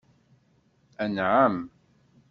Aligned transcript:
Anɛam? 1.03 1.55